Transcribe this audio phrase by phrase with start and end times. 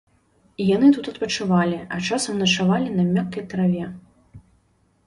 [0.75, 3.85] Яны тут адпачывалі, а часам начавалі на мяккай траве.